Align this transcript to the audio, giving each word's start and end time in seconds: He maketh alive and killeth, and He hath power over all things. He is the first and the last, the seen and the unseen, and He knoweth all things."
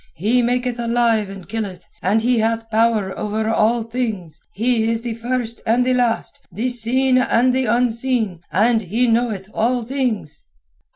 He 0.15 0.41
maketh 0.41 0.79
alive 0.79 1.29
and 1.29 1.47
killeth, 1.47 1.85
and 2.01 2.23
He 2.23 2.39
hath 2.39 2.71
power 2.71 3.15
over 3.15 3.47
all 3.51 3.83
things. 3.83 4.41
He 4.51 4.89
is 4.89 5.01
the 5.01 5.13
first 5.13 5.61
and 5.63 5.85
the 5.85 5.93
last, 5.93 6.43
the 6.51 6.69
seen 6.69 7.19
and 7.19 7.53
the 7.53 7.65
unseen, 7.65 8.39
and 8.51 8.81
He 8.81 9.05
knoweth 9.05 9.47
all 9.53 9.83
things." 9.83 10.41